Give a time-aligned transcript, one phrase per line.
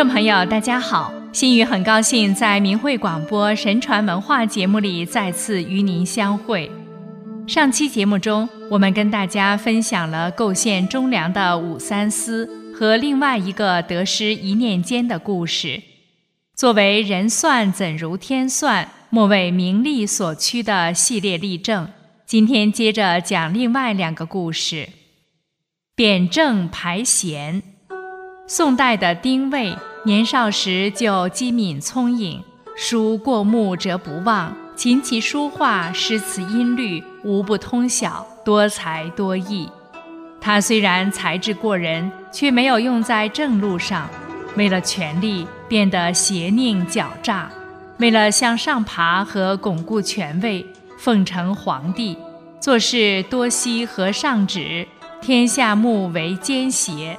[0.00, 1.12] 众朋友，大家好！
[1.30, 6.70] 心雨很高兴在明慧广播神传文化节目里再次与您相会。
[7.46, 15.82] 上期节目中，我们跟大家分享了构陷忠良的武三思和另外一个得失一念间的故事。
[16.56, 21.86] 作为人算怎如天算，莫为名利所趋的系列例证，
[22.24, 24.88] 今天接着讲另外两个故事：
[25.94, 27.62] 贬正排贤。
[28.46, 32.42] 宋代的丁谓年少时就机敏聪颖，
[32.74, 39.68] 书过目则不忘，琴棋书画、诗词音律无不通晓，多才多艺。
[40.40, 44.08] 他虽然才智过人，却没有用在正路上，
[44.56, 47.50] 为了权力变得邪佞狡诈，
[47.98, 50.64] 为了向上爬和巩固权位，
[50.96, 52.16] 奉承皇帝，
[52.58, 54.88] 做事多惜和尚旨，
[55.20, 57.18] 天下目为奸邪。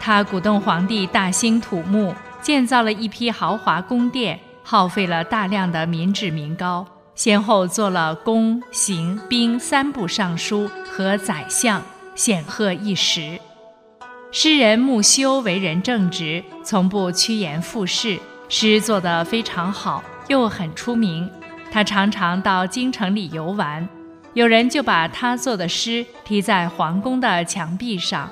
[0.00, 11.82] 他鼓动皇帝大兴土木，建造了一批豪华宫殿，耗费了大量的民脂民膏，先后做了宫、刑、兵三部尚书和宰相，
[12.14, 13.38] 显赫一时。
[14.30, 21.30] 诗人穆修为人正直，从不趋炎附势，诗做得非常好，又很出名。
[21.70, 23.88] 他常常到京城里游玩，
[24.32, 28.28] 有人就把他做的诗题在皇宫的墙壁上。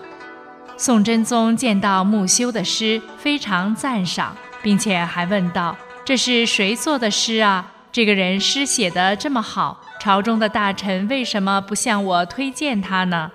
[0.83, 7.73] 宋真宗见到穆修的诗，非常赞赏，并且还问道：“这是谁做的诗啊？
[7.93, 13.31] 这个人诗写得这么好，朝中的大臣为什么不向我推荐他呢？”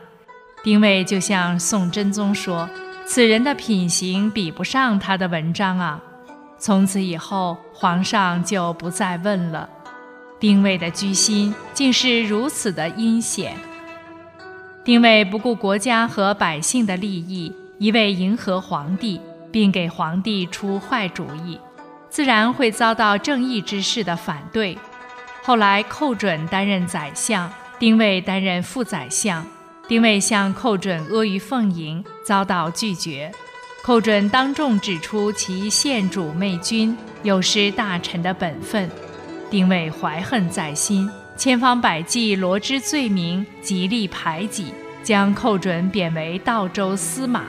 [0.62, 2.70] 丁谓就向宋真宗说
[3.08, 6.02] ：“此人的品行比不上他的文章啊。”
[6.60, 9.70] 从此以后，皇上就不再问了。
[10.38, 13.56] 丁谓的居心竟是如此的阴险。
[14.88, 19.20] 丁谓不顾国家和百姓的利益，一味迎合皇帝，
[19.52, 21.60] 并给皇帝出坏主意，
[22.10, 24.78] 自然会遭到正义之士的反对。
[25.44, 29.46] 后来寇准担任宰相，丁谓担任副宰相。
[29.90, 33.30] 丁谓向寇准阿谀奉迎，遭到拒绝。
[33.84, 38.90] 寇准当众指出其献主媚君，有失大臣的本分。
[39.50, 41.10] 丁谓怀恨在心。
[41.38, 47.44] 千方百计罗织罪名，极力排挤，将寇准贬为道州司马，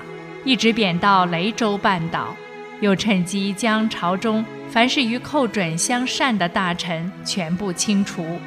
[0.44, 2.36] 一直贬到雷州半岛，
[2.80, 8.38] 又趁机将朝中凡是与寇准相善的大臣全部清除，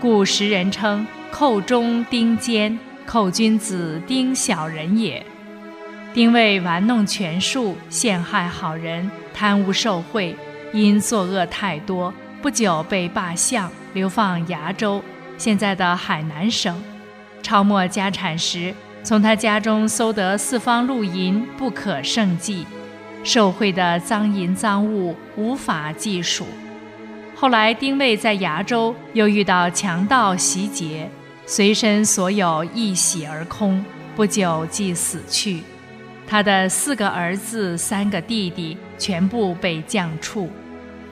[0.00, 2.76] 故时人称寇中丁坚，
[3.06, 5.24] 寇君子丁小人也。
[6.12, 10.34] 丁谓玩弄权术，陷害好人，贪污受贿，
[10.72, 12.12] 因作恶太多。
[12.42, 15.02] 不久被罢相，流放崖州
[15.36, 16.82] （现在的海南省）。
[17.42, 18.72] 抄没家产时，
[19.02, 22.66] 从他家中搜得四方露银不可胜计，
[23.24, 26.46] 受贿的赃银赃物无法计数。
[27.34, 31.10] 后来丁谓在崖州又遇到强盗袭劫，
[31.44, 35.62] 随身所有一洗而空，不久即死去。
[36.24, 40.48] 他的四个儿子、三个弟弟全部被降处。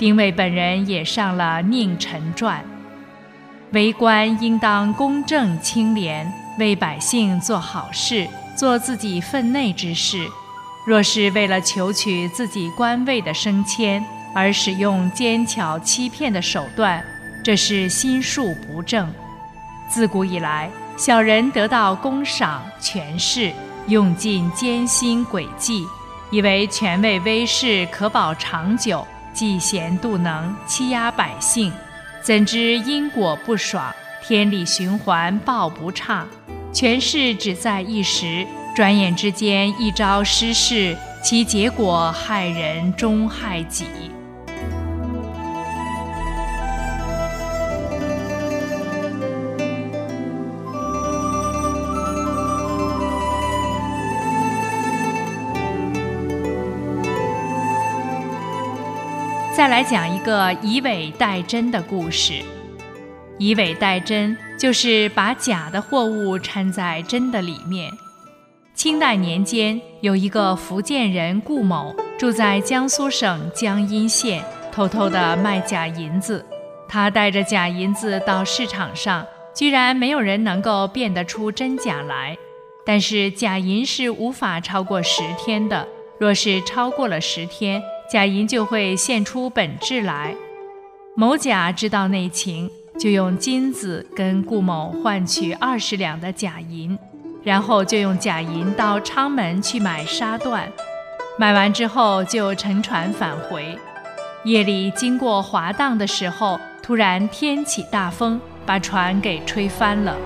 [0.01, 2.65] 丁谓本人也上了《佞臣传》，
[3.73, 10.27] 为官应当公正清廉，为百姓做好事，做自己分内之事。
[10.87, 14.03] 若是为了求取自己官位的升迁
[14.35, 17.05] 而使用奸巧欺骗的手段，
[17.45, 19.13] 这是心术不正。
[19.87, 23.53] 自古以来，小人得到功赏权势，
[23.87, 25.87] 用尽艰辛诡计，
[26.31, 29.07] 以为权位威势可保长久。
[29.35, 31.73] 嫉贤妒能，欺压百姓，
[32.23, 33.93] 怎知因果不爽，
[34.23, 36.29] 天理循环报不畅，
[36.73, 43.87] 权势只在一时，转眼之间一朝失势，其结果害人终害己。
[59.61, 62.43] 再来讲一个以伪代真的故事。
[63.37, 67.93] 以伪代真就是把假的货物掺在真的里面。
[68.75, 74.43] 清代年间，有一个福建人顾某住在江苏省江阴县，
[74.73, 76.43] 偷偷的卖假银子。
[76.89, 82.35] 他带着假银子到市场上，居然没有人能够辨得出真假来。
[82.87, 85.87] 但是假银是无法超过十天的，
[86.19, 87.83] 若是超过了十天。
[88.11, 90.35] 假银就会现出本质来。
[91.15, 92.69] 某甲知道内情，
[92.99, 96.99] 就用金子跟顾某换取二十两的假银，
[97.45, 100.63] 然后就用假银到昌门去买纱缎。
[101.39, 103.79] 买完之后就乘船返回。
[104.43, 110.17] 夜里经过滑荡的时候，突然天起大风，把船给吹翻了。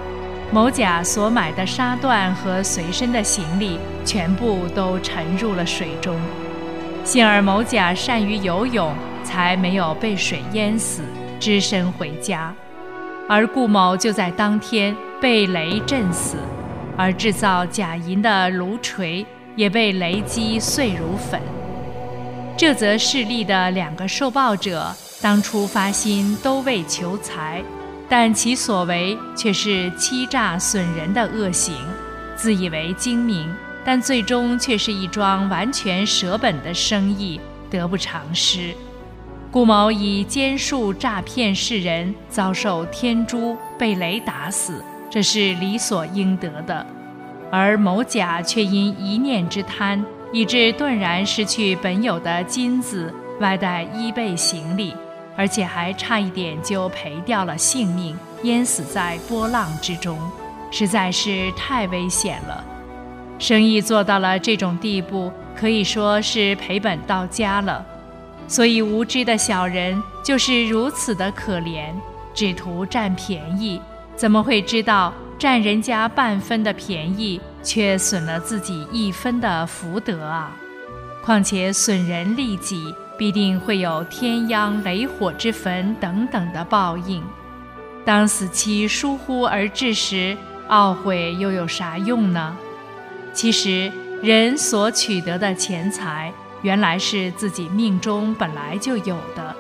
[0.51, 6.19] 某甲所买的沙缎和随身的行李全部都沉入了水中。
[7.05, 8.93] 幸而某甲善于游泳，
[9.23, 11.03] 才没有被水淹死，
[11.39, 12.53] 只身回家。
[13.29, 16.39] 而顾某就在当天被雷震死，
[16.97, 19.25] 而制造假银的炉锤
[19.55, 21.41] 也被雷击碎如粉。
[22.57, 24.91] 这则事例的两个受报者
[25.21, 27.63] 当初发心都为求财，
[28.09, 31.75] 但其所为却是欺诈损人的恶行，
[32.35, 33.53] 自以为精明，
[33.85, 37.41] 但最终却是一桩完全舍本的生意，
[37.71, 38.75] 得不偿失。
[39.51, 46.85] 顾某以奸术诈骗世人，遭受天诛，被雷打死，这是理所应得的；
[47.53, 50.05] 而某甲却因一念之贪。
[50.33, 54.93] 以致顿然失去本有的金子，外带衣被行李，
[55.37, 60.19] 而且还差一点就赔掉了性命，淹死在波浪之中，
[60.73, 62.65] 实在是太危险了。
[63.39, 67.85] 生意做到了这种地步，可以说是赔本到家了。
[68.47, 71.93] 所以无知的小人就是如此的可怜，
[72.35, 73.81] 只图占便宜，
[74.17, 77.41] 怎么会知道占人家半分的便宜？
[77.63, 80.55] 却损了自己一分的福德啊！
[81.23, 87.23] 况且损人利己，必定会有天殃、雷火之焚等等的报应。
[88.05, 90.37] 当死期疏忽而至时，
[90.69, 92.55] 懊悔又有啥用呢？
[93.35, 93.91] 其实，
[94.23, 96.33] 人所取得的钱财，
[96.63, 99.55] 原来是自己命中本来就有的。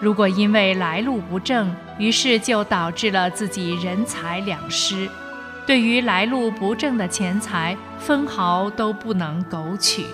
[0.00, 5.08] 如果因为来路不正，于是就导致了自己人财两失。
[5.66, 10.06] 对于来路不正的钱财，分毫都不能苟取，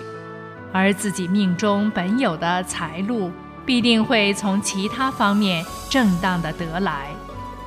[0.73, 3.31] 而自己命中本有的财路，
[3.65, 7.07] 必定会从其他方面正当的得来，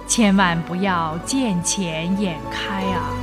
[0.07, 3.18] 千万不要见钱眼开啊！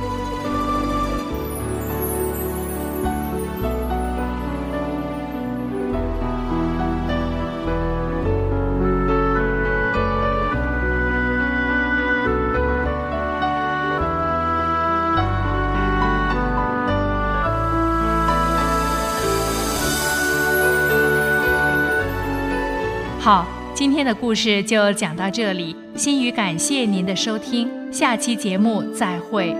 [23.26, 23.44] 好，
[23.74, 25.74] 今天的故事就讲到这里。
[25.96, 29.52] 心语感谢您的收听，下期节目再会。